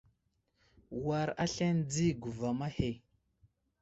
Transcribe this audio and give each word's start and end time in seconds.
War 1.05 1.29
aslane 1.43 1.83
di 1.91 2.07
guvam 2.21 2.59
ahe. 2.67 2.91